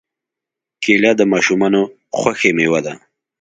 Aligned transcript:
کېله 0.83 1.11
د 1.19 1.21
ماشومانو 1.33 1.81
خوښې 2.17 2.51
مېوه 2.57 2.79
ده. 2.85 2.93